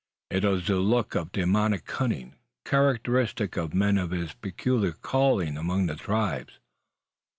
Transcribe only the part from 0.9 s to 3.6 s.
of demoniac cunning, characteristic